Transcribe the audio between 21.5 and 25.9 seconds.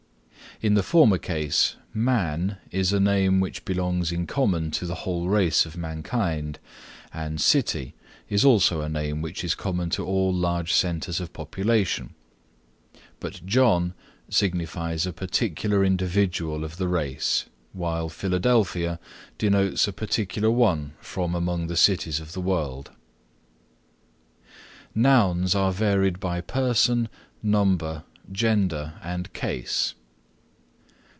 the cities of the world. Nouns are